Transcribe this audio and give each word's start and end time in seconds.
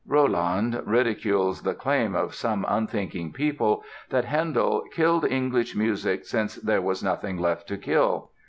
Rolland 0.07 0.81
ridicules 0.87 1.61
the 1.61 1.75
claim 1.75 2.15
of 2.15 2.33
some 2.33 2.65
unthinking 2.67 3.33
people 3.33 3.83
that 4.09 4.25
Handel 4.25 4.81
"killed 4.91 5.23
English 5.29 5.75
music 5.75 6.25
since 6.25 6.55
there 6.55 6.81
was 6.81 7.03
nothing 7.03 7.37
left 7.37 7.67
to 7.67 7.77
kill." 7.77 8.31